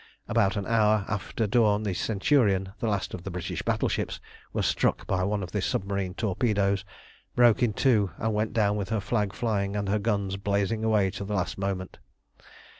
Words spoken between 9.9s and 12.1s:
guns blazing away to the last moment.